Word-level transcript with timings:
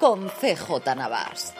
con 0.00 0.28
CJ 0.28 0.96
Navas. 0.96 1.52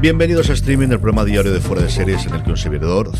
Bienvenidos 0.00 0.50
a 0.50 0.52
Streaming, 0.52 0.88
el 0.88 1.00
programa 1.00 1.24
diario 1.24 1.52
de 1.52 1.60
Fuera 1.60 1.82
de 1.82 1.90
Series 1.90 2.26
en 2.26 2.34
el 2.34 2.42
que 2.42 2.50
un 2.50 2.56
servidor... 2.58 3.10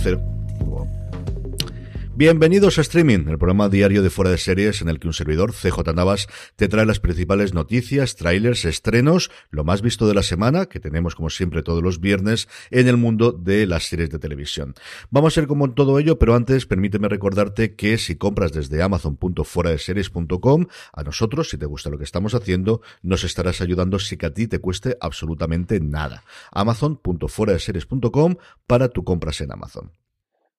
Bienvenidos 2.23 2.79
a 2.79 2.83
Streaming, 2.83 3.27
el 3.27 3.37
programa 3.37 3.69
diario 3.69 4.01
de 4.01 4.09
Fuera 4.09 4.31
de 4.31 4.39
Series 4.39 4.81
en 4.81 4.89
el 4.89 5.01
que 5.01 5.09
un 5.09 5.13
servidor, 5.13 5.53
CJ 5.53 5.93
Navas, 5.93 6.29
te 6.55 6.69
trae 6.69 6.87
las 6.87 7.01
principales 7.01 7.53
noticias, 7.53 8.15
trailers, 8.15 8.65
estrenos, 8.65 9.33
lo 9.51 9.65
más 9.65 9.83
visto 9.83 10.07
de 10.07 10.15
la 10.15 10.23
semana, 10.23 10.67
que 10.67 10.79
tenemos 10.79 11.17
como 11.17 11.31
siempre 11.31 11.65
todos 11.65 11.83
los 11.83 11.99
viernes, 11.99 12.47
en 12.71 12.87
el 12.87 12.97
mundo 12.97 13.33
de 13.33 13.67
las 13.67 13.89
series 13.89 14.09
de 14.09 14.21
televisión. 14.21 14.77
Vamos 15.11 15.37
a 15.37 15.41
ir 15.41 15.49
como 15.49 15.65
en 15.65 15.75
todo 15.75 15.99
ello, 15.99 16.21
pero 16.21 16.37
antes 16.37 16.65
permíteme 16.65 17.09
recordarte 17.09 17.75
que 17.75 17.99
si 17.99 18.15
compras 18.15 18.53
desde 18.53 18.81
amazon.fueradeseries.com, 18.83 20.67
a 20.93 21.03
nosotros, 21.03 21.51
si 21.51 21.59
te 21.59 21.67
gusta 21.67 21.91
lo 21.91 21.99
que 21.99 22.05
estamos 22.05 22.37
haciendo, 22.37 22.83
nos 23.03 23.25
estarás 23.25 23.61
ayudando 23.61 23.99
sin 23.99 24.19
que 24.19 24.27
a 24.27 24.33
ti 24.33 24.47
te 24.47 24.61
cueste 24.61 24.97
absolutamente 25.01 25.81
nada. 25.81 26.23
amazon.fueradeseries.com 26.53 28.37
para 28.69 28.91
tu 28.91 29.03
compras 29.03 29.41
en 29.41 29.51
Amazon. 29.51 30.02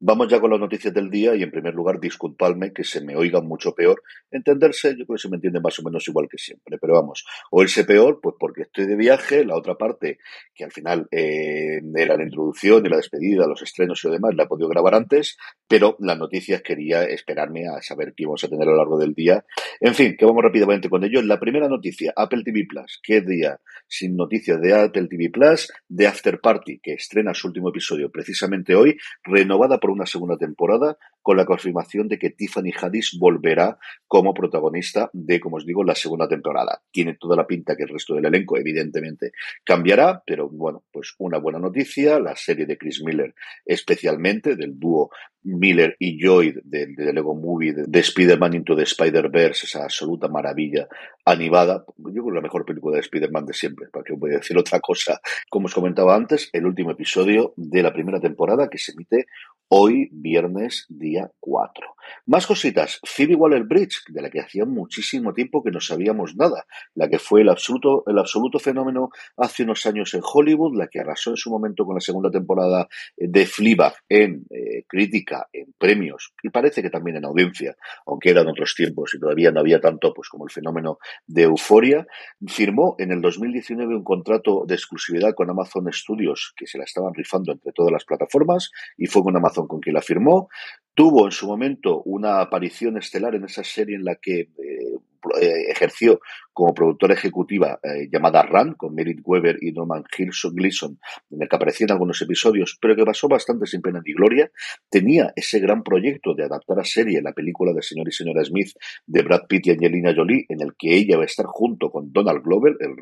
Vamos 0.06 0.28
ya 0.28 0.42
con 0.42 0.52
las 0.52 0.60
noticias 0.60 0.94
del 0.94 1.10
día 1.10 1.34
y 1.34 1.44
en 1.44 1.50
primer 1.50 1.74
lugar 1.74 1.98
disculpadme 1.98 2.74
que 2.74 2.84
se 2.84 3.00
me 3.00 3.16
oiga 3.16 3.40
mucho 3.40 3.74
peor. 3.74 4.04
Entenderse, 4.30 4.90
yo 4.98 5.06
creo 5.06 5.16
que 5.16 5.22
se 5.22 5.30
me 5.30 5.38
entiende 5.38 5.62
más 5.62 5.80
o 5.80 5.84
menos 5.84 6.06
igual 6.10 6.28
que 6.30 6.38
siempre, 6.38 6.78
pero 6.78 6.96
vamos, 6.96 7.26
oírse 7.52 7.86
peor 7.86 8.20
pues 8.22 8.36
porque 8.38 8.64
estoy 8.64 8.86
de 8.86 8.98
viaje, 8.98 9.46
la 9.46 9.56
otra 9.56 9.76
parte 9.76 10.18
que 10.54 10.66
al 10.66 10.74
final 10.74 11.08
eh, 11.10 11.80
era 11.96 12.18
la 12.18 12.24
introducción 12.24 12.86
y 12.86 12.90
la 12.90 12.98
despedida, 12.98 13.48
los 13.48 13.62
estrenos 13.62 14.04
y 14.04 14.08
lo 14.08 14.14
demás, 14.16 14.36
la 14.36 14.44
he 14.44 14.48
podido 14.48 14.68
grabar 14.68 14.94
antes, 14.94 15.38
pero 15.70 15.96
las 16.00 16.18
noticias 16.18 16.62
quería 16.62 17.06
esperarme 17.06 17.70
a 17.70 17.82
saber 17.82 18.14
qué 18.14 18.24
íbamos 18.24 18.44
a 18.44 18.50
tener 18.50 18.68
a 18.68 18.72
lo 18.72 18.78
largo 18.80 18.98
del 19.00 19.14
día. 19.14 19.46
En 19.80 19.96
fin, 19.96 20.18
que 20.20 20.26
vamos 20.26 20.44
rápidamente 20.44 20.90
con 20.90 21.06
ello. 21.06 21.22
La 21.22 21.40
primera 21.40 21.70
noticia, 21.70 22.12
Apple 22.14 22.44
TV 22.44 22.66
Plus. 22.68 23.00
¿Qué 23.02 23.22
día 23.22 23.58
sin 23.88 24.18
noticias 24.18 24.60
de 24.60 24.74
Apple 24.74 25.08
TV 25.08 25.30
Plus? 25.30 25.72
De 25.88 26.08
After 26.08 26.42
Party, 26.42 26.80
que 26.84 26.94
estrena 26.94 27.34
su 27.34 27.48
último 27.48 27.70
episodio 27.70 28.12
precisamente 28.12 28.76
hoy, 28.76 28.98
renovada 29.24 29.80
por 29.80 29.93
una 29.94 30.06
segunda 30.06 30.38
temporada, 30.38 30.98
con 31.24 31.38
la 31.38 31.46
confirmación 31.46 32.08
de 32.08 32.20
que 32.20 32.30
Tiffany 32.30 32.72
Haddish 32.80 33.18
volverá 33.18 33.80
como 34.08 34.34
protagonista 34.34 35.10
de, 35.14 35.40
como 35.40 35.56
os 35.56 35.66
digo, 35.66 35.84
la 35.84 35.96
segunda 35.96 36.28
temporada. 36.28 36.84
Tiene 36.92 37.16
toda 37.16 37.36
la 37.36 37.48
pinta 37.48 37.76
que 37.76 37.84
el 37.84 37.90
resto 37.90 38.14
del 38.14 38.26
elenco, 38.26 38.58
evidentemente, 38.58 39.32
cambiará, 39.64 40.22
pero 40.26 40.50
bueno, 40.50 40.84
pues 40.92 41.16
una 41.18 41.40
buena 41.40 41.60
noticia. 41.60 42.20
La 42.20 42.36
serie 42.36 42.66
de 42.66 42.78
Chris 42.78 43.02
Miller, 43.04 43.34
especialmente 43.66 44.56
del 44.56 44.78
dúo 44.78 45.10
Miller 45.44 45.96
y 46.00 46.18
Joy 46.22 46.56
del 46.64 46.96
de 46.96 47.14
Lego 47.14 47.36
Movie 47.36 47.74
de, 47.74 47.84
de 47.88 48.00
Spider-Man 48.00 48.54
Into 48.54 48.76
the 48.76 48.84
Spider-Verse, 48.84 49.66
esa 49.66 49.84
absoluta 49.84 50.28
maravilla 50.28 50.88
animada. 51.26 51.86
Yo 51.98 52.12
creo 52.12 52.26
que 52.26 52.36
la 52.36 52.42
mejor 52.42 52.66
película 52.66 52.96
de 52.96 53.02
Spider-Man 53.02 53.46
de 53.46 53.54
siempre, 53.54 53.88
para 53.92 54.04
que 54.04 54.14
os 54.14 54.20
voy 54.20 54.32
a 54.32 54.38
decir 54.38 54.58
otra 54.58 54.80
cosa. 54.80 55.20
Como 55.50 55.68
os 55.68 55.74
comentaba 55.74 56.16
antes, 56.16 56.50
el 56.54 56.66
último 56.66 56.92
episodio 56.92 57.54
de 57.56 57.82
la 57.82 57.94
primera 57.94 58.20
temporada 58.20 58.70
que 58.70 58.78
se 58.78 58.94
emite 58.94 59.26
hoy, 59.68 60.10
viernes, 60.12 60.86
día 60.90 61.13
4. 61.40 61.88
Más 62.28 62.46
cositas. 62.48 63.00
Phoebe 63.04 63.36
Waller-Bridge, 63.36 64.06
de 64.10 64.22
la 64.22 64.30
que 64.30 64.42
hacía 64.42 64.66
muchísimo 64.66 65.34
tiempo 65.34 65.64
que 65.64 65.72
no 65.72 65.80
sabíamos 65.80 66.36
nada, 66.36 66.66
la 66.96 67.08
que 67.10 67.20
fue 67.20 67.42
el 67.42 67.50
absoluto, 67.50 68.04
el 68.08 68.20
absoluto 68.20 68.60
fenómeno 68.60 69.10
hace 69.38 69.64
unos 69.64 69.86
años 69.86 70.14
en 70.14 70.22
Hollywood, 70.24 70.78
la 70.78 70.88
que 70.88 71.00
arrasó 71.00 71.32
en 71.32 71.38
su 71.38 71.50
momento 71.50 71.86
con 71.86 71.96
la 71.96 72.02
segunda 72.02 72.30
temporada 72.30 72.88
de 73.18 73.46
Fleabag 73.46 73.94
en 74.10 74.46
eh, 74.50 74.84
crítica, 74.88 75.48
en 75.52 75.74
premios 75.78 76.34
y 76.42 76.50
parece 76.50 76.82
que 76.82 76.90
también 76.90 77.18
en 77.18 77.26
audiencia, 77.26 77.76
aunque 78.06 78.30
eran 78.30 78.48
otros 78.48 78.74
tiempos 78.76 79.14
y 79.14 79.20
todavía 79.20 79.52
no 79.52 79.60
había 79.60 79.80
tanto 79.80 80.14
pues 80.14 80.30
como 80.30 80.46
el 80.46 80.52
fenómeno 80.52 80.98
de 81.26 81.44
Euforia, 81.44 82.06
firmó 82.48 82.96
en 83.00 83.12
el 83.12 83.22
2019 83.22 83.96
un 83.96 84.04
contrato 84.04 84.66
de 84.66 84.76
exclusividad 84.76 85.34
con 85.34 85.50
Amazon 85.50 85.92
Studios 85.92 86.54
que 86.56 86.68
se 86.68 86.78
la 86.78 86.84
estaban 86.84 87.14
rifando 87.14 87.52
entre 87.52 87.72
todas 87.72 87.92
las 87.92 88.06
plataformas 88.06 88.72
y 88.98 89.08
fue 89.08 89.24
con 89.24 89.36
Amazon 89.36 89.68
con 89.68 89.80
quien 89.80 89.96
la 89.96 90.02
firmó. 90.02 90.50
Tuvo 90.96 91.26
en 91.26 91.32
su 91.32 91.48
momento 91.48 92.02
una 92.04 92.40
aparición 92.42 92.98
estelar 92.98 93.36
en 93.36 93.46
esa 93.46 93.64
serie 93.64 93.96
en 93.96 94.06
la 94.06 94.16
que 94.16 94.42
eh, 94.42 94.98
eh, 95.42 95.66
ejerció 95.70 96.20
como 96.54 96.74
productora 96.74 97.14
ejecutiva 97.14 97.80
eh, 97.84 98.08
llamada 98.12 98.44
Run, 98.44 98.76
con 98.76 98.94
Merit 98.94 99.20
Weber 99.24 99.58
y 99.62 99.72
Norman 99.72 100.04
Gilson 100.16 100.54
Gleason, 100.56 101.00
en 101.30 101.42
el 101.42 101.50
que 101.50 101.56
aparecía 101.56 101.86
en 101.86 101.92
algunos 101.92 102.22
episodios, 102.22 102.78
pero 102.82 102.96
que 102.96 103.04
pasó 103.04 103.28
bastante 103.28 103.66
sin 103.66 103.82
pena 103.82 104.02
ni 104.06 104.14
gloria. 104.14 104.52
Tenía 104.90 105.34
ese 105.36 105.60
gran 105.60 105.84
proyecto 105.84 106.34
de 106.34 106.46
adaptar 106.46 106.80
a 106.80 106.84
serie 106.84 107.22
la 107.22 107.34
película 107.34 107.74
de 107.74 107.82
Señor 107.82 108.08
y 108.08 108.12
Señora 108.12 108.44
Smith 108.44 108.72
de 109.06 109.22
Brad 109.24 109.48
Pitt 109.48 109.68
y 109.68 109.72
Angelina 109.72 110.14
Jolie, 110.16 110.46
en 110.50 110.62
el 110.62 110.74
que 110.78 110.96
ella 110.96 111.18
va 111.18 111.24
a 111.24 111.28
estar 111.28 111.46
junto 111.48 111.90
con 111.90 112.12
Donald 112.12 112.44
Glover, 112.44 112.76
el, 112.80 112.94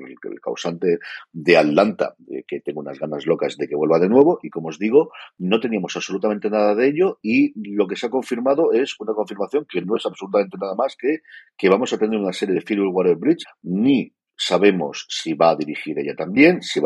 causante 0.41 0.99
de 1.31 1.57
Atlanta, 1.57 2.15
que 2.47 2.61
tengo 2.61 2.79
unas 2.79 2.99
ganas 2.99 3.25
locas 3.25 3.57
de 3.57 3.67
que 3.67 3.75
vuelva 3.75 3.99
de 3.99 4.09
nuevo. 4.09 4.39
Y 4.41 4.49
como 4.49 4.69
os 4.69 4.79
digo, 4.79 5.11
no 5.37 5.59
teníamos 5.59 5.95
absolutamente 5.95 6.49
nada 6.49 6.73
de 6.73 6.87
ello 6.87 7.19
y 7.21 7.53
lo 7.75 7.87
que 7.87 7.95
se 7.95 8.07
ha 8.07 8.09
confirmado 8.09 8.71
es 8.73 8.95
una 8.99 9.13
confirmación 9.13 9.65
que 9.69 9.81
no 9.81 9.95
es 9.97 10.05
absolutamente 10.05 10.57
nada 10.59 10.75
más 10.75 10.95
que 10.95 11.21
que 11.57 11.69
vamos 11.69 11.93
a 11.93 11.97
tener 11.97 12.19
una 12.19 12.33
serie 12.33 12.55
de 12.55 12.61
Phoebe 12.61 12.87
Water-Bridge, 12.87 13.40
ni 13.63 14.13
sabemos 14.35 15.05
si 15.09 15.33
va 15.33 15.51
a 15.51 15.55
dirigir 15.55 15.99
ella 15.99 16.15
también, 16.15 16.61
si, 16.61 16.79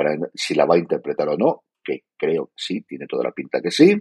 la 0.56 0.66
va 0.66 0.76
a 0.76 0.80
interpretar 0.80 1.30
o 1.30 1.38
no, 1.38 1.64
que 1.84 2.04
creo 2.18 2.48
que 2.48 2.54
sí, 2.56 2.82
tiene 2.82 3.08
toda 3.08 3.24
la 3.24 3.32
pinta 3.32 3.62
que 3.62 3.72
sí. 3.72 3.96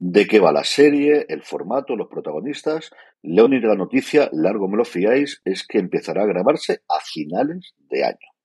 ¿De 0.00 0.26
qué 0.26 0.38
va 0.38 0.52
la 0.52 0.64
serie? 0.64 1.26
El 1.28 1.42
formato, 1.42 1.96
los 1.96 2.08
protagonistas. 2.08 2.90
La 3.22 3.44
única 3.44 3.74
noticia, 3.74 4.30
largo 4.32 4.68
me 4.68 4.76
lo 4.76 4.84
fiáis, 4.84 5.40
es 5.44 5.66
que 5.66 5.78
empezará 5.78 6.22
a 6.22 6.26
grabarse 6.26 6.82
a 6.88 7.00
finales 7.00 7.74
de 7.78 8.04
año. 8.04 8.37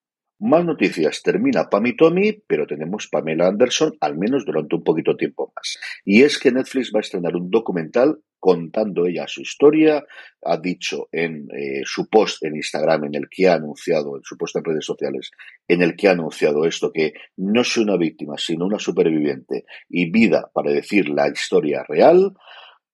Más 0.43 0.65
noticias. 0.65 1.23
Termina 1.23 1.69
Pam 1.69 1.85
y 1.85 1.95
Tommy, 1.95 2.33
pero 2.45 2.67
tenemos 2.67 3.07
Pamela 3.07 3.47
Anderson 3.47 3.95
al 4.01 4.17
menos 4.17 4.45
durante 4.45 4.75
un 4.75 4.83
poquito 4.83 5.15
tiempo 5.15 5.53
más. 5.55 5.79
Y 6.03 6.23
es 6.23 6.37
que 6.37 6.51
Netflix 6.51 6.91
va 6.93 6.99
a 6.99 7.01
estrenar 7.01 7.33
un 7.37 7.49
documental 7.49 8.19
contando 8.39 9.05
ella 9.05 9.25
su 9.25 9.39
historia. 9.39 10.03
Ha 10.41 10.57
dicho 10.57 11.07
en 11.13 11.47
eh, 11.57 11.83
su 11.85 12.09
post 12.09 12.43
en 12.43 12.57
Instagram, 12.57 13.05
en 13.05 13.15
el 13.15 13.29
que 13.29 13.47
ha 13.47 13.53
anunciado, 13.53 14.17
en 14.17 14.23
su 14.25 14.35
post 14.35 14.57
en 14.57 14.65
redes 14.65 14.85
sociales, 14.85 15.31
en 15.65 15.81
el 15.81 15.95
que 15.95 16.09
ha 16.09 16.11
anunciado 16.11 16.65
esto, 16.65 16.91
que 16.91 17.13
no 17.37 17.63
soy 17.63 17.83
una 17.83 17.95
víctima, 17.95 18.37
sino 18.37 18.65
una 18.65 18.79
superviviente 18.79 19.63
y 19.87 20.11
vida 20.11 20.51
para 20.53 20.73
decir 20.73 21.07
la 21.07 21.29
historia 21.29 21.85
real. 21.87 22.33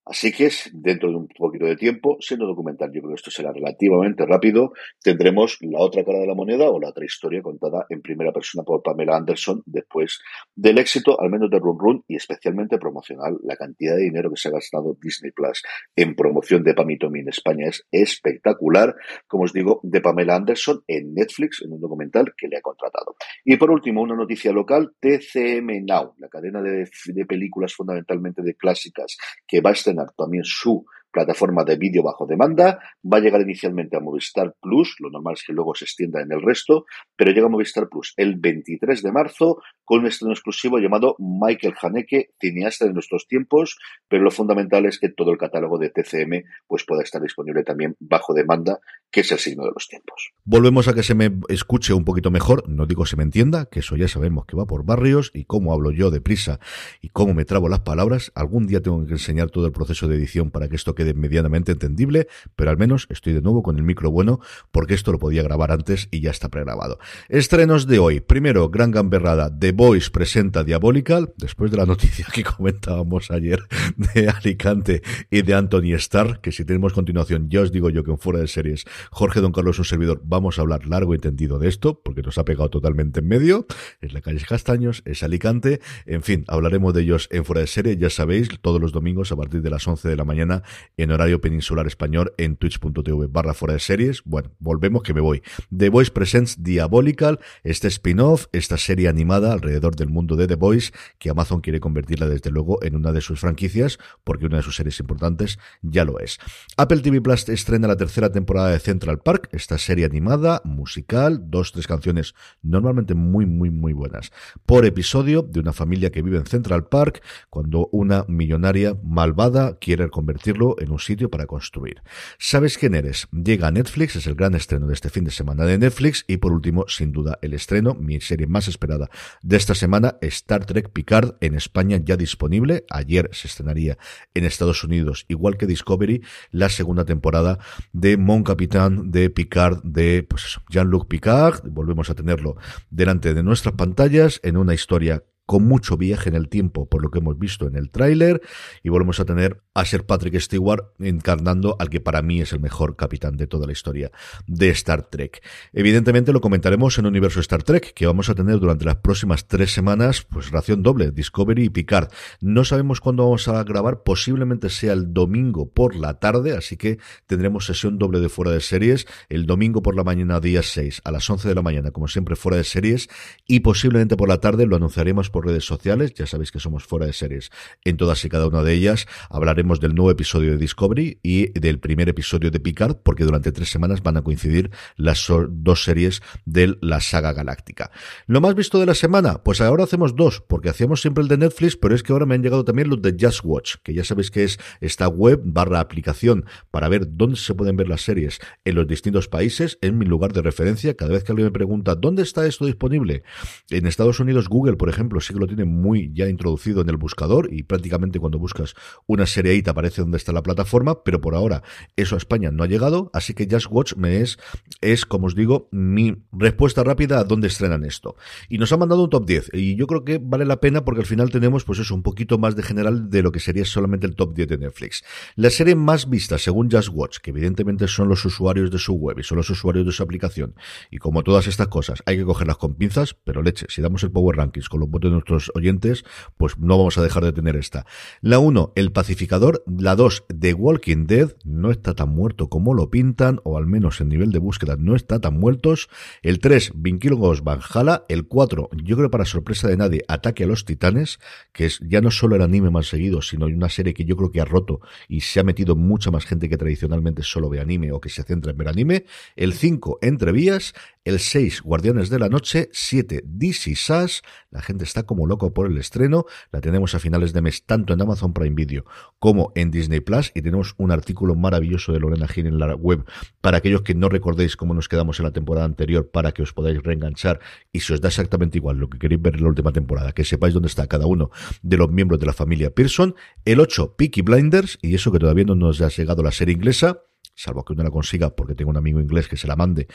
Así 0.09 0.31
que 0.31 0.49
dentro 0.73 1.11
de 1.11 1.17
un 1.17 1.27
poquito 1.27 1.65
de 1.65 1.75
tiempo, 1.75 2.17
siendo 2.19 2.47
documental, 2.47 2.89
yo 2.91 2.99
creo 3.01 3.09
que 3.09 3.19
esto 3.19 3.29
será 3.29 3.53
relativamente 3.53 4.25
rápido, 4.25 4.73
tendremos 5.03 5.59
la 5.61 5.79
otra 5.79 6.03
cara 6.03 6.17
de 6.17 6.25
la 6.25 6.33
moneda 6.33 6.67
o 6.71 6.79
la 6.79 6.89
otra 6.89 7.05
historia 7.05 7.43
contada 7.43 7.85
en 7.89 8.01
primera 8.01 8.31
persona 8.31 8.63
por 8.63 8.81
Pamela 8.81 9.17
Anderson 9.17 9.61
después 9.67 10.19
del 10.55 10.79
éxito, 10.79 11.21
al 11.21 11.29
menos 11.29 11.51
de 11.51 11.59
Run 11.59 11.77
Run, 11.77 12.03
y 12.07 12.15
especialmente 12.15 12.79
promocional. 12.79 13.37
La 13.43 13.55
cantidad 13.55 13.95
de 13.95 14.01
dinero 14.01 14.31
que 14.31 14.37
se 14.37 14.47
ha 14.47 14.51
gastado 14.51 14.97
Disney 14.99 15.31
Plus 15.31 15.61
en 15.95 16.15
promoción 16.15 16.63
de 16.63 16.73
Pam 16.73 16.89
y 16.89 16.97
Tommy 16.97 17.19
en 17.19 17.29
España 17.29 17.67
es 17.67 17.85
espectacular. 17.91 18.95
Como 19.27 19.43
os 19.43 19.53
digo, 19.53 19.79
de 19.83 20.01
Pamela 20.01 20.37
Anderson 20.37 20.81
en 20.87 21.13
Netflix, 21.13 21.61
en 21.63 21.73
un 21.73 21.81
documental 21.81 22.33
que 22.35 22.47
le 22.47 22.57
ha 22.57 22.61
contratado. 22.61 23.15
Y 23.45 23.57
por 23.57 23.69
último, 23.69 24.01
una 24.01 24.15
noticia 24.15 24.51
local, 24.51 24.91
TCM 24.99 25.85
Now, 25.85 26.15
la 26.17 26.29
cadena 26.29 26.63
de, 26.63 26.89
de 27.05 27.25
películas 27.27 27.75
fundamentalmente 27.75 28.41
de 28.41 28.55
clásicas 28.55 29.15
que 29.47 29.61
va 29.61 29.69
a 29.69 29.73
estrenar 29.73 29.98
también 30.17 30.43
su 30.43 30.85
plataforma 31.11 31.63
de 31.63 31.77
vídeo 31.77 32.03
bajo 32.03 32.25
demanda, 32.25 32.79
va 33.03 33.17
a 33.17 33.19
llegar 33.19 33.41
inicialmente 33.41 33.97
a 33.97 33.99
Movistar 33.99 34.55
Plus, 34.61 34.95
lo 34.99 35.09
normal 35.09 35.35
es 35.35 35.43
que 35.43 35.53
luego 35.53 35.75
se 35.75 35.85
extienda 35.85 36.21
en 36.21 36.31
el 36.31 36.41
resto, 36.41 36.85
pero 37.15 37.31
llega 37.31 37.47
a 37.47 37.49
Movistar 37.49 37.89
Plus 37.89 38.13
el 38.17 38.35
23 38.37 39.01
de 39.01 39.11
marzo 39.11 39.61
con 39.85 40.01
un 40.01 40.07
estreno 40.07 40.33
exclusivo 40.33 40.77
llamado 40.77 41.15
Michael 41.19 41.73
Haneke, 41.81 42.31
cineasta 42.39 42.85
de 42.85 42.93
nuestros 42.93 43.27
tiempos, 43.27 43.77
pero 44.07 44.23
lo 44.23 44.31
fundamental 44.31 44.85
es 44.85 44.99
que 44.99 45.09
todo 45.09 45.31
el 45.31 45.37
catálogo 45.37 45.77
de 45.77 45.89
TCM 45.89 46.43
pues 46.67 46.85
pueda 46.85 47.03
estar 47.03 47.21
disponible 47.21 47.63
también 47.63 47.95
bajo 47.99 48.33
demanda, 48.33 48.79
que 49.11 49.21
es 49.21 49.31
el 49.31 49.39
signo 49.39 49.63
de 49.63 49.71
los 49.73 49.87
tiempos. 49.87 50.31
Volvemos 50.45 50.87
a 50.87 50.93
que 50.93 51.03
se 51.03 51.15
me 51.15 51.31
escuche 51.49 51.93
un 51.93 52.05
poquito 52.05 52.31
mejor, 52.31 52.67
no 52.69 52.85
digo 52.85 53.05
se 53.05 53.15
me 53.15 53.23
entienda, 53.23 53.65
que 53.65 53.79
eso 53.79 53.95
ya 53.95 54.07
sabemos 54.07 54.45
que 54.45 54.55
va 54.55 54.65
por 54.65 54.85
barrios 54.85 55.31
y 55.33 55.45
cómo 55.45 55.73
hablo 55.73 55.91
yo 55.91 56.11
deprisa 56.11 56.59
y 57.01 57.09
cómo 57.09 57.33
me 57.33 57.45
trabo 57.45 57.69
las 57.69 57.79
palabras. 57.81 58.31
Algún 58.35 58.67
día 58.67 58.81
tengo 58.81 59.05
que 59.05 59.13
enseñar 59.13 59.49
todo 59.49 59.65
el 59.65 59.71
proceso 59.71 60.07
de 60.07 60.15
edición 60.15 60.51
para 60.51 60.69
que 60.69 60.75
esto 60.75 60.95
quede 60.99 61.13
medianamente 61.13 61.71
entendible, 61.71 62.27
pero 62.57 62.71
al 62.71 62.77
menos 62.77 63.07
estoy 63.09 63.31
de 63.31 63.41
nuevo 63.41 63.63
con 63.63 63.77
el 63.77 63.83
micro 63.83 64.11
bueno 64.11 64.41
porque 64.71 64.95
esto 64.95 65.13
lo 65.13 65.17
podía 65.17 65.43
grabar 65.43 65.71
antes 65.71 66.09
y 66.11 66.19
ya 66.19 66.29
está 66.29 66.49
pregrabado. 66.49 66.99
Estrenos 67.29 67.87
de 67.87 67.99
hoy. 67.99 68.19
Primero, 68.19 68.67
gran 68.67 68.91
gamberrada. 68.91 69.49
The 69.57 69.71
Voice 69.71 70.09
presenta 70.11 70.65
Diabolical, 70.65 71.33
después 71.37 71.71
de 71.71 71.77
la 71.77 71.85
noticia 71.85 72.27
que 72.33 72.43
comentábamos 72.43 73.31
ayer 73.31 73.63
de 73.95 74.27
Alicante 74.27 75.01
y 75.31 75.41
de 75.41 75.53
Anthony 75.53 75.93
Starr, 75.95 76.41
que 76.41 76.51
si 76.51 76.65
tenemos 76.65 76.91
continuación, 76.91 77.49
ya 77.49 77.61
os 77.61 77.71
digo 77.71 77.89
yo 77.89 78.03
que 78.03 78.11
en 78.11 78.17
fuera 78.17 78.39
de 78.39 78.47
series 78.49 78.83
Jorge 79.09 79.39
Don 79.39 79.53
Carlos, 79.53 79.79
un 79.79 79.85
servidor, 79.85 80.21
vamos 80.25 80.59
a 80.59 80.63
hablar 80.63 80.85
largo 80.85 81.15
y 81.15 81.19
tendido 81.19 81.59
de 81.59 81.69
esto, 81.69 82.01
porque 82.03 82.23
nos 82.23 82.37
ha 82.37 82.43
pegado 82.43 82.69
totalmente 82.69 83.21
en 83.21 83.27
medio. 83.29 83.67
Es 84.01 84.11
la 84.11 84.19
calle 84.19 84.43
Castaños, 84.45 85.01
es 85.05 85.23
Alicante, 85.23 85.79
en 86.05 86.23
fin, 86.23 86.43
hablaremos 86.49 86.93
de 86.93 87.03
ellos 87.03 87.29
en 87.31 87.45
fuera 87.45 87.61
de 87.61 87.67
serie, 87.67 87.95
ya 87.95 88.09
sabéis, 88.09 88.49
todos 88.61 88.81
los 88.81 88.91
domingos 88.91 89.31
a 89.31 89.37
partir 89.37 89.61
de 89.61 89.69
las 89.69 89.87
11 89.87 90.09
de 90.09 90.17
la 90.17 90.25
mañana 90.25 90.63
en 90.97 91.11
horario 91.11 91.41
peninsular 91.41 91.87
español 91.87 92.33
en 92.37 92.55
twitch.tv 92.55 93.27
barra 93.27 93.53
fuera 93.53 93.73
de 93.73 93.79
series. 93.79 94.23
Bueno, 94.25 94.51
volvemos 94.59 95.03
que 95.03 95.13
me 95.13 95.21
voy. 95.21 95.41
The 95.75 95.89
Voice 95.89 96.11
Presents 96.11 96.63
Diabolical, 96.63 97.39
este 97.63 97.87
spin-off, 97.87 98.47
esta 98.51 98.77
serie 98.77 99.07
animada 99.07 99.53
alrededor 99.53 99.95
del 99.95 100.09
mundo 100.09 100.35
de 100.35 100.47
The 100.47 100.55
Voice, 100.55 100.91
que 101.17 101.29
Amazon 101.29 101.61
quiere 101.61 101.79
convertirla 101.79 102.27
desde 102.27 102.51
luego 102.51 102.83
en 102.83 102.95
una 102.95 103.11
de 103.11 103.21
sus 103.21 103.39
franquicias, 103.39 103.97
porque 104.23 104.45
una 104.45 104.57
de 104.57 104.63
sus 104.63 104.75
series 104.75 104.99
importantes 104.99 105.59
ya 105.81 106.05
lo 106.05 106.19
es. 106.19 106.39
Apple 106.77 106.99
TV 106.99 107.21
Plus 107.21 107.47
estrena 107.49 107.87
la 107.87 107.97
tercera 107.97 108.31
temporada 108.31 108.69
de 108.69 108.79
Central 108.79 109.19
Park, 109.19 109.49
esta 109.51 109.77
serie 109.77 110.05
animada, 110.05 110.61
musical, 110.63 111.49
dos, 111.49 111.71
tres 111.71 111.87
canciones 111.87 112.35
normalmente 112.61 113.13
muy, 113.15 113.45
muy, 113.45 113.69
muy 113.69 113.93
buenas, 113.93 114.31
por 114.65 114.85
episodio 114.85 115.41
de 115.41 115.59
una 115.59 115.73
familia 115.73 116.11
que 116.11 116.21
vive 116.21 116.37
en 116.37 116.45
Central 116.45 116.87
Park 116.87 117.23
cuando 117.49 117.89
una 117.91 118.25
millonaria 118.27 118.95
malvada 119.03 119.77
quiere 119.79 120.09
convertirlo 120.09 120.75
en 120.79 120.91
un 120.91 120.99
sitio 120.99 121.29
para 121.29 121.45
construir. 121.45 122.01
¿Sabes 122.37 122.77
quién 122.77 122.95
eres? 122.95 123.27
Llega 123.31 123.71
Netflix, 123.71 124.15
es 124.15 124.27
el 124.27 124.35
gran 124.35 124.55
estreno 124.55 124.87
de 124.87 124.93
este 124.93 125.09
fin 125.09 125.23
de 125.23 125.31
semana 125.31 125.65
de 125.65 125.77
Netflix 125.77 126.25
y 126.27 126.37
por 126.37 126.51
último, 126.51 126.85
sin 126.87 127.11
duda, 127.11 127.37
el 127.41 127.53
estreno, 127.53 127.93
mi 127.93 128.21
serie 128.21 128.47
más 128.47 128.67
esperada 128.67 129.09
de 129.41 129.57
esta 129.57 129.75
semana, 129.75 130.17
Star 130.21 130.65
Trek 130.65 130.89
Picard 130.89 131.35
en 131.41 131.55
España 131.55 131.99
ya 132.03 132.17
disponible. 132.17 132.85
Ayer 132.89 133.29
se 133.33 133.47
estrenaría 133.47 133.97
en 134.33 134.45
Estados 134.45 134.83
Unidos, 134.83 135.25
igual 135.27 135.57
que 135.57 135.67
Discovery, 135.67 136.21
la 136.51 136.69
segunda 136.69 137.05
temporada 137.05 137.59
de 137.93 138.17
Mon 138.17 138.43
Capitán 138.43 139.11
de 139.11 139.29
Picard, 139.29 139.81
de 139.83 140.25
pues 140.27 140.59
Jean-Luc 140.69 141.07
Picard, 141.07 141.61
volvemos 141.69 142.09
a 142.09 142.15
tenerlo 142.15 142.57
delante 142.89 143.33
de 143.33 143.43
nuestras 143.43 143.75
pantallas 143.75 144.39
en 144.43 144.57
una 144.57 144.73
historia 144.73 145.23
con 145.49 145.63
mucho 145.63 145.97
viaje 145.97 146.29
en 146.29 146.35
el 146.35 146.47
tiempo, 146.47 146.87
por 146.87 147.01
lo 147.01 147.09
que 147.09 147.17
hemos 147.17 147.39
visto 147.39 147.65
en 147.65 147.75
el 147.75 147.89
tráiler, 147.89 148.39
y 148.83 148.89
volvemos 148.89 149.19
a 149.19 149.25
tener 149.25 149.63
a 149.79 149.85
Sir 149.85 150.05
Patrick 150.05 150.39
Stewart 150.39 150.91
encarnando 150.99 151.75
al 151.79 151.89
que 151.89 152.01
para 152.01 152.21
mí 152.21 152.41
es 152.41 152.51
el 152.51 152.59
mejor 152.59 152.95
capitán 152.95 153.37
de 153.37 153.47
toda 153.47 153.65
la 153.65 153.71
historia 153.71 154.11
de 154.47 154.69
Star 154.69 155.03
Trek. 155.09 155.41
Evidentemente 155.73 156.33
lo 156.33 156.41
comentaremos 156.41 156.97
en 156.97 157.05
Universo 157.05 157.39
Star 157.39 157.63
Trek, 157.63 157.93
que 157.93 158.05
vamos 158.05 158.29
a 158.29 158.35
tener 158.35 158.59
durante 158.59 158.85
las 158.85 158.97
próximas 158.97 159.47
tres 159.47 159.73
semanas, 159.73 160.25
pues 160.29 160.51
ración 160.51 160.83
doble, 160.83 161.11
Discovery 161.11 161.65
y 161.65 161.69
Picard. 161.69 162.09
No 162.41 162.65
sabemos 162.65 162.99
cuándo 162.99 163.23
vamos 163.23 163.47
a 163.47 163.63
grabar, 163.63 164.03
posiblemente 164.03 164.69
sea 164.69 164.93
el 164.93 165.13
domingo 165.13 165.69
por 165.69 165.95
la 165.95 166.19
tarde, 166.19 166.57
así 166.57 166.75
que 166.75 166.99
tendremos 167.25 167.65
sesión 167.65 167.97
doble 167.97 168.19
de 168.19 168.29
fuera 168.29 168.51
de 168.51 168.59
series, 168.59 169.07
el 169.29 169.45
domingo 169.45 169.81
por 169.81 169.95
la 169.95 170.03
mañana 170.03 170.39
día 170.39 170.63
6 170.63 171.01
a 171.03 171.11
las 171.11 171.29
11 171.29 171.47
de 171.47 171.55
la 171.55 171.61
mañana, 171.61 171.91
como 171.91 172.07
siempre 172.07 172.35
fuera 172.35 172.57
de 172.57 172.63
series, 172.63 173.09
y 173.47 173.61
posiblemente 173.61 174.17
por 174.17 174.27
la 174.27 174.39
tarde 174.39 174.65
lo 174.65 174.75
anunciaremos 174.75 175.29
por 175.29 175.45
redes 175.45 175.65
sociales, 175.65 176.13
ya 176.13 176.27
sabéis 176.27 176.51
que 176.51 176.59
somos 176.59 176.83
fuera 176.83 177.05
de 177.05 177.13
series 177.13 177.51
en 177.83 177.97
todas 177.97 178.23
y 178.25 178.29
cada 178.29 178.47
una 178.47 178.63
de 178.63 178.73
ellas. 178.73 179.07
Hablaremos 179.29 179.68
del 179.77 179.93
nuevo 179.93 180.09
episodio 180.09 180.49
de 180.49 180.57
Discovery 180.57 181.19
y 181.21 181.51
del 181.59 181.79
primer 181.79 182.09
episodio 182.09 182.49
de 182.49 182.59
Picard, 182.59 182.97
porque 183.03 183.23
durante 183.23 183.51
tres 183.51 183.69
semanas 183.69 184.01
van 184.01 184.17
a 184.17 184.23
coincidir 184.23 184.71
las 184.95 185.27
dos 185.51 185.83
series 185.83 186.23
de 186.45 186.75
la 186.81 186.99
saga 186.99 187.31
galáctica. 187.31 187.91
¿Lo 188.25 188.41
más 188.41 188.55
visto 188.55 188.79
de 188.79 188.87
la 188.87 188.95
semana? 188.95 189.43
Pues 189.43 189.61
ahora 189.61 189.83
hacemos 189.83 190.15
dos, 190.15 190.41
porque 190.41 190.69
hacíamos 190.69 191.01
siempre 191.01 191.21
el 191.21 191.27
de 191.27 191.37
Netflix, 191.37 191.77
pero 191.77 191.93
es 191.93 192.01
que 192.01 192.11
ahora 192.11 192.25
me 192.25 192.33
han 192.33 192.41
llegado 192.41 192.65
también 192.65 192.89
los 192.89 193.01
de 193.03 193.15
Just 193.19 193.41
Watch, 193.43 193.75
que 193.83 193.93
ya 193.93 194.03
sabéis 194.03 194.31
que 194.31 194.45
es 194.45 194.59
esta 194.81 195.07
web 195.07 195.41
barra 195.43 195.79
aplicación 195.79 196.45
para 196.71 196.89
ver 196.89 197.15
dónde 197.15 197.37
se 197.37 197.53
pueden 197.53 197.77
ver 197.77 197.87
las 197.87 198.01
series 198.01 198.39
en 198.65 198.73
los 198.73 198.87
distintos 198.87 199.27
países, 199.27 199.77
en 199.81 199.99
mi 199.99 200.05
lugar 200.05 200.33
de 200.33 200.41
referencia. 200.41 200.95
Cada 200.95 201.11
vez 201.11 201.23
que 201.23 201.33
alguien 201.33 201.45
me 201.45 201.51
pregunta, 201.51 201.93
¿dónde 201.93 202.23
está 202.23 202.47
esto 202.47 202.65
disponible? 202.65 203.21
En 203.69 203.85
Estados 203.85 204.19
Unidos, 204.19 204.49
Google, 204.49 204.75
por 204.75 204.89
ejemplo, 204.89 205.19
que 205.27 205.39
lo 205.39 205.47
tiene 205.47 205.65
muy 205.65 206.11
ya 206.13 206.27
introducido 206.27 206.81
en 206.81 206.89
el 206.89 206.97
buscador 206.97 207.49
y 207.51 207.63
prácticamente 207.63 208.19
cuando 208.19 208.39
buscas 208.39 208.73
una 209.05 209.25
serie 209.25 209.48
ahí 209.51 209.61
te 209.61 209.69
aparece 209.69 210.01
donde 210.01 210.17
está 210.17 210.31
la 210.31 210.43
plataforma, 210.43 211.03
pero 211.03 211.21
por 211.21 211.35
ahora 211.35 211.63
eso 211.95 212.15
a 212.15 212.17
España 212.17 212.51
no 212.51 212.63
ha 212.63 212.67
llegado, 212.67 213.09
así 213.13 213.33
que 213.33 213.47
Just 213.49 213.67
Watch 213.69 213.95
me 213.95 214.21
es, 214.21 214.37
es 214.81 215.05
como 215.05 215.27
os 215.27 215.35
digo, 215.35 215.69
mi 215.71 216.15
respuesta 216.31 216.83
rápida 216.83 217.19
a 217.19 217.23
dónde 217.23 217.47
estrenan 217.47 217.85
esto. 217.85 218.15
Y 218.49 218.57
nos 218.57 218.71
ha 218.71 218.77
mandado 218.77 219.03
un 219.03 219.09
top 219.09 219.25
10 219.25 219.51
y 219.53 219.75
yo 219.75 219.87
creo 219.87 220.03
que 220.03 220.19
vale 220.21 220.45
la 220.45 220.59
pena 220.59 220.83
porque 220.85 221.01
al 221.01 221.07
final 221.07 221.31
tenemos 221.31 221.63
pues 221.63 221.79
eso, 221.79 221.95
un 221.95 222.03
poquito 222.03 222.37
más 222.37 222.55
de 222.55 222.63
general 222.63 223.09
de 223.09 223.23
lo 223.23 223.31
que 223.31 223.39
sería 223.39 223.65
solamente 223.65 224.07
el 224.07 224.15
top 224.15 224.33
10 224.33 224.47
de 224.47 224.57
Netflix. 224.57 225.03
La 225.35 225.49
serie 225.49 225.75
más 225.75 226.09
vista 226.09 226.37
según 226.37 226.69
Just 226.71 226.89
Watch, 226.91 227.17
que 227.19 227.31
evidentemente 227.31 227.87
son 227.87 228.09
los 228.09 228.23
usuarios 228.25 228.71
de 228.71 228.77
su 228.77 228.93
web 228.93 229.19
y 229.19 229.23
son 229.23 229.37
los 229.37 229.49
usuarios 229.49 229.85
de 229.85 229.91
su 229.91 230.03
aplicación, 230.03 230.55
y 230.89 230.97
como 230.97 231.23
todas 231.23 231.47
estas 231.47 231.67
cosas 231.67 232.01
hay 232.05 232.17
que 232.17 232.25
cogerlas 232.25 232.57
con 232.57 232.75
pinzas, 232.75 233.15
pero 233.23 233.41
leche, 233.41 233.65
si 233.69 233.81
damos 233.81 234.03
el 234.03 234.11
Power 234.11 234.37
Rankings 234.37 234.69
con 234.69 234.79
los 234.79 234.89
botones 234.89 235.13
nuestros 235.13 235.51
oyentes, 235.55 236.03
pues 236.37 236.57
no 236.57 236.77
vamos 236.77 236.97
a 236.97 237.03
dejar 237.03 237.23
de 237.23 237.33
tener 237.33 237.55
esta. 237.55 237.85
La 238.21 238.39
1, 238.39 238.73
El 238.75 238.91
Pacificador. 238.91 239.38
La 239.65 239.95
2, 239.95 240.25
The 240.37 240.53
Walking 240.53 241.05
Dead. 241.05 241.35
No 241.45 241.71
está 241.71 241.93
tan 241.93 242.09
muerto 242.09 242.49
como 242.49 242.73
lo 242.73 242.89
pintan, 242.89 243.39
o 243.43 243.57
al 243.57 243.67
menos 243.67 244.01
en 244.01 244.09
nivel 244.09 244.31
de 244.31 244.39
búsqueda 244.39 244.75
no 244.77 244.95
está 244.95 245.19
tan 245.21 245.39
muertos. 245.39 245.87
El 246.21 246.39
3, 246.39 246.73
Vinkilogos 246.75 247.43
Valhalla. 247.43 248.03
El 248.09 248.27
4, 248.27 248.69
yo 248.83 248.97
creo 248.97 249.09
para 249.09 249.23
sorpresa 249.23 249.69
de 249.69 249.77
nadie, 249.77 250.03
Ataque 250.07 250.43
a 250.43 250.47
los 250.47 250.65
Titanes, 250.65 251.19
que 251.53 251.67
es 251.67 251.79
ya 251.87 252.01
no 252.01 252.11
solo 252.11 252.35
el 252.35 252.41
anime 252.41 252.69
más 252.69 252.87
seguido, 252.87 253.21
sino 253.21 253.45
una 253.45 253.69
serie 253.69 253.93
que 253.93 254.03
yo 254.03 254.17
creo 254.17 254.31
que 254.31 254.41
ha 254.41 254.45
roto 254.45 254.81
y 255.07 255.21
se 255.21 255.39
ha 255.39 255.43
metido 255.43 255.75
mucha 255.75 256.11
más 256.11 256.25
gente 256.25 256.49
que 256.49 256.57
tradicionalmente 256.57 257.23
solo 257.23 257.49
ve 257.49 257.61
anime 257.61 257.91
o 257.93 258.01
que 258.01 258.09
se 258.09 258.23
centra 258.23 258.51
en 258.51 258.57
ver 258.57 258.67
anime. 258.67 259.05
El 259.37 259.53
5, 259.53 259.99
Entre 260.01 260.31
Vías. 260.33 260.73
El 261.05 261.19
6, 261.19 261.61
Guardianes 261.61 262.09
de 262.09 262.19
la 262.19 262.27
Noche. 262.27 262.69
7, 262.73 263.21
DC 263.23 263.73
Sass. 263.75 264.21
La 264.51 264.61
gente 264.61 264.83
está 264.83 265.03
como 265.03 265.27
loco 265.27 265.53
por 265.53 265.71
el 265.71 265.77
estreno. 265.77 266.25
La 266.51 266.59
tenemos 266.59 266.93
a 266.93 266.99
finales 266.99 267.31
de 267.31 267.41
mes 267.41 267.65
tanto 267.65 267.93
en 267.93 268.01
Amazon 268.01 268.33
Prime 268.33 268.53
Video 268.53 268.83
como 269.17 269.53
en 269.55 269.71
Disney 269.71 270.01
Plus. 270.01 270.31
Y 270.35 270.41
tenemos 270.41 270.75
un 270.77 270.91
artículo 270.91 271.35
maravilloso 271.35 271.93
de 271.93 272.01
Lorena 272.01 272.27
Gil 272.27 272.47
en 272.47 272.59
la 272.59 272.75
web 272.75 273.05
para 273.39 273.59
aquellos 273.59 273.83
que 273.83 273.95
no 273.95 274.09
recordéis 274.09 274.57
cómo 274.57 274.73
nos 274.73 274.89
quedamos 274.89 275.19
en 275.19 275.25
la 275.25 275.31
temporada 275.31 275.65
anterior 275.65 276.09
para 276.11 276.33
que 276.33 276.43
os 276.43 276.51
podáis 276.51 276.83
reenganchar. 276.83 277.39
Y 277.71 277.79
si 277.79 277.93
os 277.93 278.01
da 278.01 278.09
exactamente 278.09 278.57
igual 278.57 278.75
lo 278.77 278.89
que 278.89 278.99
queréis 278.99 279.21
ver 279.21 279.35
en 279.35 279.43
la 279.43 279.49
última 279.49 279.71
temporada, 279.71 280.11
que 280.11 280.25
sepáis 280.25 280.53
dónde 280.53 280.67
está 280.67 280.87
cada 280.87 281.07
uno 281.07 281.31
de 281.61 281.77
los 281.77 281.89
miembros 281.89 282.19
de 282.19 282.25
la 282.25 282.33
familia 282.33 282.71
Pearson. 282.71 283.15
El 283.45 283.61
8, 283.61 283.95
Peaky 283.97 284.21
Blinders. 284.21 284.77
Y 284.81 284.95
eso 284.95 285.13
que 285.13 285.19
todavía 285.19 285.45
no 285.45 285.55
nos 285.55 285.79
ha 285.79 285.87
llegado 285.87 286.23
la 286.23 286.33
serie 286.33 286.55
inglesa 286.55 287.03
salvo 287.39 287.63
que 287.63 287.73
uno 287.73 287.83
la 287.83 287.91
consiga 287.91 288.35
porque 288.35 288.53
tengo 288.53 288.71
un 288.71 288.77
amigo 288.77 288.99
inglés 288.99 289.27
que 289.27 289.37
se 289.37 289.47
la 289.47 289.55
mande 289.55 289.87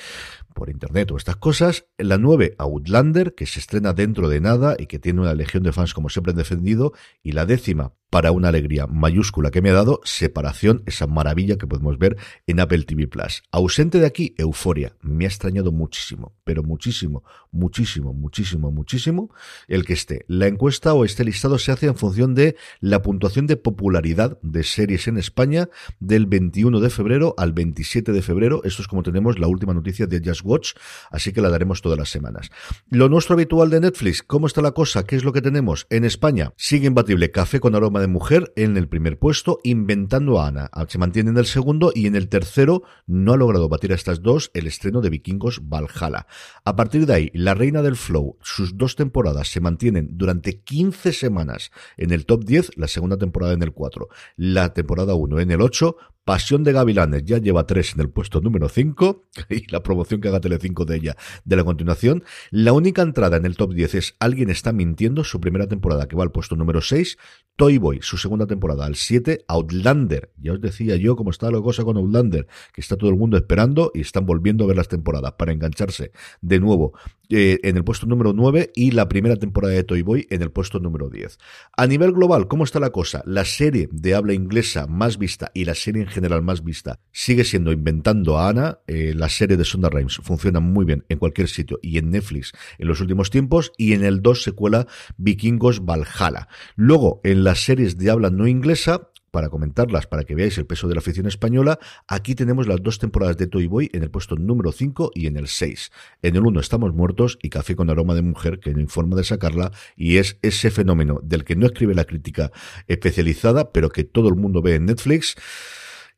por 0.54 0.70
internet 0.70 1.10
o 1.10 1.16
estas 1.16 1.36
cosas. 1.36 1.86
La 1.98 2.16
9, 2.16 2.54
Outlander, 2.58 3.34
que 3.34 3.46
se 3.46 3.60
estrena 3.60 3.92
dentro 3.92 4.28
de 4.28 4.40
nada 4.40 4.76
y 4.78 4.86
que 4.86 4.98
tiene 4.98 5.20
una 5.20 5.34
legión 5.34 5.62
de 5.62 5.72
fans 5.72 5.92
como 5.92 6.08
siempre 6.08 6.30
han 6.30 6.38
defendido. 6.38 6.92
Y 7.22 7.32
la 7.32 7.44
décima, 7.44 7.92
para 8.14 8.30
una 8.30 8.50
alegría 8.50 8.86
mayúscula 8.86 9.50
que 9.50 9.60
me 9.60 9.70
ha 9.70 9.72
dado, 9.72 10.00
Separación, 10.04 10.84
esa 10.86 11.08
maravilla 11.08 11.58
que 11.58 11.66
podemos 11.66 11.98
ver 11.98 12.16
en 12.46 12.60
Apple 12.60 12.84
TV 12.84 13.08
Plus. 13.08 13.42
Ausente 13.50 13.98
de 13.98 14.06
aquí, 14.06 14.36
Euforia. 14.38 14.94
Me 15.00 15.24
ha 15.24 15.26
extrañado 15.26 15.72
muchísimo, 15.72 16.32
pero 16.44 16.62
muchísimo, 16.62 17.24
muchísimo, 17.50 18.14
muchísimo, 18.14 18.70
muchísimo 18.70 19.34
el 19.66 19.84
que 19.84 19.94
esté. 19.94 20.24
La 20.28 20.46
encuesta 20.46 20.94
o 20.94 21.04
este 21.04 21.24
listado 21.24 21.58
se 21.58 21.72
hace 21.72 21.86
en 21.86 21.96
función 21.96 22.36
de 22.36 22.54
la 22.78 23.02
puntuación 23.02 23.48
de 23.48 23.56
popularidad 23.56 24.38
de 24.42 24.62
series 24.62 25.08
en 25.08 25.18
España 25.18 25.68
del 25.98 26.26
21 26.26 26.78
de 26.78 26.90
febrero 26.90 27.34
al 27.36 27.52
27 27.52 28.12
de 28.12 28.22
febrero. 28.22 28.62
Esto 28.62 28.82
es 28.82 28.86
como 28.86 29.02
tenemos 29.02 29.40
la 29.40 29.48
última 29.48 29.74
noticia 29.74 30.06
de 30.06 30.22
Just 30.24 30.42
Watch, 30.44 30.74
así 31.10 31.32
que 31.32 31.40
la 31.40 31.50
daremos 31.50 31.82
todas 31.82 31.98
las 31.98 32.10
semanas. 32.10 32.52
Lo 32.90 33.08
nuestro 33.08 33.34
habitual 33.34 33.70
de 33.70 33.80
Netflix, 33.80 34.22
¿cómo 34.22 34.46
está 34.46 34.62
la 34.62 34.70
cosa? 34.70 35.04
¿Qué 35.04 35.16
es 35.16 35.24
lo 35.24 35.32
que 35.32 35.42
tenemos? 35.42 35.88
En 35.90 36.04
España 36.04 36.52
sigue 36.56 36.86
imbatible 36.86 37.32
Café 37.32 37.58
con 37.58 37.74
aroma 37.74 38.00
de 38.00 38.03
mujer 38.06 38.52
en 38.56 38.76
el 38.76 38.88
primer 38.88 39.18
puesto, 39.18 39.60
Inventando 39.64 40.40
a 40.40 40.48
Ana. 40.48 40.70
Se 40.88 40.98
mantiene 40.98 41.30
en 41.30 41.36
el 41.36 41.46
segundo 41.46 41.92
y 41.94 42.06
en 42.06 42.16
el 42.16 42.28
tercero 42.28 42.82
no 43.06 43.32
ha 43.32 43.36
logrado 43.36 43.68
batir 43.68 43.92
a 43.92 43.94
estas 43.94 44.22
dos 44.22 44.50
el 44.54 44.66
estreno 44.66 45.00
de 45.00 45.10
Vikingos 45.10 45.60
Valhalla. 45.68 46.26
A 46.64 46.76
partir 46.76 47.06
de 47.06 47.14
ahí, 47.14 47.30
La 47.34 47.54
Reina 47.54 47.82
del 47.82 47.96
Flow, 47.96 48.38
sus 48.42 48.76
dos 48.76 48.96
temporadas 48.96 49.48
se 49.48 49.60
mantienen 49.60 50.08
durante 50.12 50.60
15 50.60 51.12
semanas 51.12 51.70
en 51.96 52.12
el 52.12 52.26
top 52.26 52.44
10, 52.44 52.76
la 52.76 52.88
segunda 52.88 53.16
temporada 53.16 53.52
en 53.52 53.62
el 53.62 53.72
4, 53.72 54.08
la 54.36 54.72
temporada 54.72 55.14
1 55.14 55.40
en 55.40 55.50
el 55.50 55.60
8, 55.60 55.96
Pasión 56.24 56.64
de 56.64 56.72
Gavilanes 56.72 57.24
ya 57.26 57.36
lleva 57.36 57.66
tres 57.66 57.92
en 57.92 58.00
el 58.00 58.08
puesto 58.08 58.40
número 58.40 58.70
5 58.70 59.24
y 59.50 59.70
la 59.70 59.82
promoción 59.82 60.22
que 60.22 60.28
haga 60.28 60.40
Telecinco 60.40 60.86
de 60.86 60.96
ella 60.96 61.16
de 61.44 61.56
la 61.56 61.64
continuación. 61.64 62.24
La 62.50 62.72
única 62.72 63.02
entrada 63.02 63.36
en 63.36 63.44
el 63.44 63.58
top 63.58 63.74
10 63.74 63.94
es 63.94 64.16
Alguien 64.20 64.48
está 64.48 64.72
mintiendo, 64.72 65.22
su 65.22 65.38
primera 65.38 65.68
temporada 65.68 66.08
que 66.08 66.16
va 66.16 66.22
al 66.22 66.32
puesto 66.32 66.56
número 66.56 66.80
6. 66.80 67.18
Toy 67.56 67.76
Boy, 67.76 67.98
su 68.00 68.16
segunda 68.16 68.46
temporada 68.46 68.86
al 68.86 68.96
7. 68.96 69.44
Outlander, 69.48 70.32
ya 70.38 70.54
os 70.54 70.62
decía 70.62 70.96
yo 70.96 71.14
cómo 71.14 71.28
está 71.28 71.50
la 71.50 71.60
cosa 71.60 71.84
con 71.84 71.98
Outlander, 71.98 72.46
que 72.72 72.80
está 72.80 72.96
todo 72.96 73.10
el 73.10 73.16
mundo 73.16 73.36
esperando 73.36 73.90
y 73.92 74.00
están 74.00 74.24
volviendo 74.24 74.64
a 74.64 74.68
ver 74.68 74.76
las 74.76 74.88
temporadas 74.88 75.32
para 75.32 75.52
engancharse 75.52 76.12
de 76.40 76.58
nuevo 76.58 76.94
eh, 77.30 77.60
en 77.62 77.76
el 77.76 77.84
puesto 77.84 78.06
número 78.06 78.32
9 78.32 78.72
y 78.74 78.90
la 78.90 79.08
primera 79.08 79.36
temporada 79.36 79.74
de 79.74 79.84
Toy 79.84 80.02
Boy 80.02 80.26
en 80.30 80.42
el 80.42 80.50
puesto 80.50 80.78
número 80.80 81.08
10. 81.08 81.38
A 81.76 81.86
nivel 81.86 82.12
global, 82.12 82.48
¿cómo 82.48 82.64
está 82.64 82.80
la 82.80 82.90
cosa? 82.90 83.22
La 83.26 83.44
serie 83.44 83.88
de 83.90 84.14
habla 84.14 84.34
inglesa 84.34 84.86
más 84.86 85.18
vista 85.18 85.50
y 85.54 85.64
la 85.64 85.74
serie 85.74 86.02
en 86.02 86.08
general 86.08 86.42
más 86.42 86.62
vista 86.62 87.00
sigue 87.12 87.44
siendo 87.44 87.72
Inventando 87.72 88.38
a 88.38 88.48
Ana. 88.48 88.78
Eh, 88.86 89.14
la 89.14 89.28
serie 89.28 89.56
de 89.56 89.64
Sonda 89.64 89.88
Rhimes 89.88 90.16
funciona 90.22 90.60
muy 90.60 90.84
bien 90.84 91.04
en 91.08 91.18
cualquier 91.18 91.48
sitio 91.48 91.78
y 91.82 91.98
en 91.98 92.10
Netflix 92.10 92.52
en 92.78 92.88
los 92.88 93.00
últimos 93.00 93.30
tiempos 93.30 93.72
y 93.76 93.92
en 93.92 94.04
el 94.04 94.22
2 94.22 94.42
secuela 94.42 94.86
Vikingos 95.16 95.84
Valhalla. 95.84 96.48
Luego, 96.76 97.20
en 97.24 97.44
las 97.44 97.64
series 97.64 97.96
de 97.98 98.10
habla 98.10 98.30
no 98.30 98.46
inglesa, 98.46 99.10
para 99.34 99.48
comentarlas, 99.48 100.06
para 100.06 100.22
que 100.22 100.36
veáis 100.36 100.56
el 100.58 100.64
peso 100.64 100.86
de 100.86 100.94
la 100.94 101.00
afición 101.00 101.26
española, 101.26 101.80
aquí 102.06 102.36
tenemos 102.36 102.68
las 102.68 102.80
dos 102.80 103.00
temporadas 103.00 103.36
de 103.36 103.48
Toy 103.48 103.66
Boy 103.66 103.90
en 103.92 104.04
el 104.04 104.10
puesto 104.10 104.36
número 104.36 104.70
5 104.70 105.10
y 105.12 105.26
en 105.26 105.36
el 105.36 105.48
6. 105.48 105.90
En 106.22 106.36
el 106.36 106.46
1 106.46 106.60
estamos 106.60 106.94
muertos 106.94 107.36
y 107.42 107.50
Café 107.50 107.74
con 107.74 107.90
aroma 107.90 108.14
de 108.14 108.22
mujer 108.22 108.60
que 108.60 108.72
no 108.72 108.80
informa 108.80 109.16
de 109.16 109.24
sacarla 109.24 109.72
y 109.96 110.18
es 110.18 110.38
ese 110.42 110.70
fenómeno 110.70 111.18
del 111.24 111.42
que 111.42 111.56
no 111.56 111.66
escribe 111.66 111.96
la 111.96 112.04
crítica 112.04 112.52
especializada, 112.86 113.72
pero 113.72 113.88
que 113.88 114.04
todo 114.04 114.28
el 114.28 114.36
mundo 114.36 114.62
ve 114.62 114.76
en 114.76 114.86
Netflix 114.86 115.34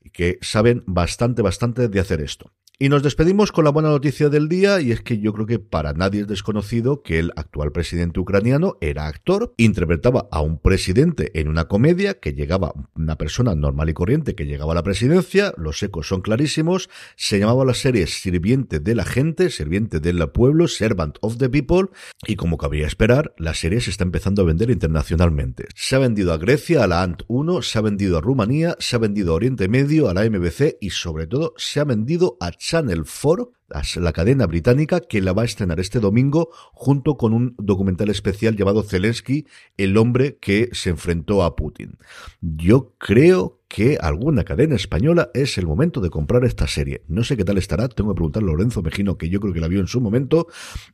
y 0.04 0.10
que 0.10 0.38
saben 0.42 0.84
bastante, 0.86 1.40
bastante 1.40 1.88
de 1.88 2.00
hacer 2.00 2.20
esto. 2.20 2.52
Y 2.78 2.90
nos 2.90 3.02
despedimos 3.02 3.52
con 3.52 3.64
la 3.64 3.70
buena 3.70 3.88
noticia 3.88 4.28
del 4.28 4.50
día, 4.50 4.82
y 4.82 4.92
es 4.92 5.00
que 5.00 5.18
yo 5.18 5.32
creo 5.32 5.46
que 5.46 5.58
para 5.58 5.94
nadie 5.94 6.20
es 6.20 6.26
desconocido 6.26 7.00
que 7.00 7.18
el 7.18 7.32
actual 7.34 7.72
presidente 7.72 8.20
ucraniano 8.20 8.76
era 8.82 9.06
actor, 9.06 9.54
interpretaba 9.56 10.28
a 10.30 10.42
un 10.42 10.58
presidente 10.58 11.30
en 11.40 11.48
una 11.48 11.68
comedia 11.68 12.20
que 12.20 12.34
llegaba, 12.34 12.74
una 12.94 13.16
persona 13.16 13.54
normal 13.54 13.88
y 13.88 13.94
corriente 13.94 14.34
que 14.34 14.44
llegaba 14.44 14.72
a 14.72 14.74
la 14.74 14.82
presidencia, 14.82 15.54
los 15.56 15.82
ecos 15.82 16.06
son 16.06 16.20
clarísimos, 16.20 16.90
se 17.16 17.38
llamaba 17.38 17.64
la 17.64 17.72
serie 17.72 18.06
Sirviente 18.06 18.78
de 18.78 18.94
la 18.94 19.06
gente, 19.06 19.48
Sirviente 19.48 19.98
del 19.98 20.28
pueblo, 20.28 20.68
Servant 20.68 21.16
of 21.22 21.38
the 21.38 21.48
People, 21.48 21.88
y 22.26 22.36
como 22.36 22.58
cabría 22.58 22.86
esperar, 22.86 23.32
la 23.38 23.54
serie 23.54 23.80
se 23.80 23.88
está 23.88 24.04
empezando 24.04 24.42
a 24.42 24.44
vender 24.44 24.68
internacionalmente. 24.68 25.64
Se 25.74 25.96
ha 25.96 25.98
vendido 25.98 26.30
a 26.30 26.36
Grecia, 26.36 26.84
a 26.84 26.86
la 26.86 27.02
ANT 27.02 27.22
1, 27.28 27.62
se 27.62 27.78
ha 27.78 27.80
vendido 27.80 28.18
a 28.18 28.20
Rumanía, 28.20 28.76
se 28.80 28.96
ha 28.96 28.98
vendido 28.98 29.32
a 29.32 29.36
Oriente 29.36 29.66
Medio, 29.66 30.10
a 30.10 30.12
la 30.12 30.28
MBC 30.28 30.76
y 30.78 30.90
sobre 30.90 31.26
todo 31.26 31.54
se 31.56 31.80
ha 31.80 31.84
vendido 31.84 32.36
a 32.38 32.52
Channel 32.66 33.04
4 33.04 33.52
la 33.96 34.12
cadena 34.12 34.46
británica 34.46 35.00
que 35.00 35.20
la 35.20 35.32
va 35.32 35.42
a 35.42 35.44
estrenar 35.44 35.78
este 35.78 36.00
domingo 36.00 36.50
junto 36.72 37.16
con 37.16 37.32
un 37.32 37.54
documental 37.58 38.10
especial 38.10 38.56
llamado 38.56 38.82
Zelensky, 38.82 39.46
el 39.76 39.96
hombre 39.96 40.38
que 40.40 40.70
se 40.72 40.90
enfrentó 40.90 41.44
a 41.44 41.54
Putin. 41.54 41.98
Yo 42.40 42.94
creo 42.98 43.60
que 43.68 43.98
alguna 44.00 44.44
cadena 44.44 44.76
española 44.76 45.30
es 45.34 45.58
el 45.58 45.66
momento 45.66 46.00
de 46.00 46.10
comprar 46.10 46.44
esta 46.44 46.66
serie. 46.66 47.02
No 47.08 47.24
sé 47.24 47.36
qué 47.36 47.44
tal 47.44 47.58
estará, 47.58 47.88
tengo 47.88 48.12
que 48.12 48.16
preguntarle 48.16 48.50
a 48.50 48.52
Lorenzo 48.52 48.82
Mejino, 48.82 49.18
que 49.18 49.28
yo 49.28 49.40
creo 49.40 49.52
que 49.52 49.60
la 49.60 49.68
vio 49.68 49.80
en 49.80 49.86
su 49.86 50.00
momento. 50.00 50.46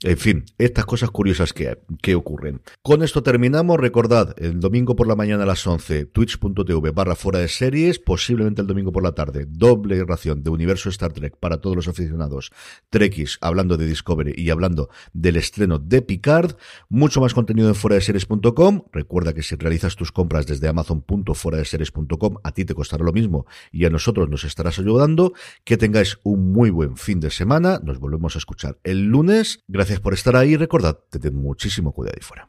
En 0.02 0.16
fin, 0.16 0.44
estas 0.58 0.86
cosas 0.86 1.10
curiosas 1.10 1.52
que, 1.52 1.78
que 2.00 2.14
ocurren. 2.14 2.62
Con 2.82 3.02
esto 3.02 3.22
terminamos. 3.22 3.78
Recordad, 3.78 4.34
el 4.38 4.60
domingo 4.60 4.96
por 4.96 5.06
la 5.06 5.16
mañana 5.16 5.44
a 5.44 5.46
las 5.46 5.66
11, 5.66 6.06
twitch.tv 6.06 6.90
barra 6.90 7.14
fuera 7.14 7.38
de 7.38 7.48
series, 7.48 7.98
posiblemente 7.98 8.62
el 8.62 8.66
domingo 8.66 8.92
por 8.92 9.02
la 9.02 9.12
tarde, 9.12 9.46
doble 9.48 10.04
ración 10.04 10.42
de 10.42 10.50
Universo 10.50 10.88
Star 10.88 11.12
Trek 11.12 11.36
para 11.36 11.58
todos 11.58 11.76
los 11.76 11.88
aficionados 11.88 12.52
Trekkies, 12.90 13.38
hablando 13.40 13.76
de 13.76 13.86
Discovery 13.86 14.34
y 14.36 14.50
hablando 14.50 14.88
del 15.12 15.36
estreno 15.36 15.78
de 15.78 16.02
Picard. 16.02 16.56
Mucho 16.88 17.20
más 17.20 17.34
contenido 17.34 17.68
en 17.68 17.74
fuera 17.74 17.96
de 17.96 18.02
series.com. 18.02 18.84
Recuerda 18.92 19.32
que 19.32 19.42
si 19.42 19.56
realizas 19.56 19.96
tus 19.96 20.12
compras 20.12 20.46
desde 20.46 20.68
amazon.fueradeseries.com, 20.68 22.36
a 22.42 22.52
ti 22.52 22.64
te 22.64 22.71
costará 22.74 23.04
lo 23.04 23.12
mismo 23.12 23.46
y 23.70 23.84
a 23.84 23.90
nosotros 23.90 24.28
nos 24.28 24.44
estarás 24.44 24.78
ayudando. 24.78 25.32
Que 25.64 25.76
tengáis 25.76 26.18
un 26.22 26.52
muy 26.52 26.70
buen 26.70 26.96
fin 26.96 27.20
de 27.20 27.30
semana. 27.30 27.80
Nos 27.82 27.98
volvemos 27.98 28.34
a 28.34 28.38
escuchar 28.38 28.78
el 28.84 29.06
lunes. 29.06 29.62
Gracias 29.68 30.00
por 30.00 30.14
estar 30.14 30.36
ahí. 30.36 30.56
Recordad, 30.56 30.98
tened 31.10 31.32
muchísimo 31.32 31.92
cuidado 31.92 32.16
ahí 32.16 32.22
fuera. 32.22 32.48